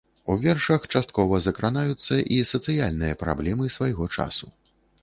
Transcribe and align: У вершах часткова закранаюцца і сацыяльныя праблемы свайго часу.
У 0.35 0.35
вершах 0.45 0.87
часткова 0.93 1.41
закранаюцца 1.47 2.15
і 2.39 2.41
сацыяльныя 2.53 3.21
праблемы 3.25 3.73
свайго 3.79 4.11
часу. 4.19 4.45